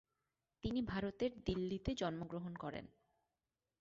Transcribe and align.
তিনি 0.63 0.79
ভারতের 0.83 1.31
দিল্লিতে 1.45 1.91
জন্মগ্রহণ 1.95 2.53
করেন। 2.55 2.85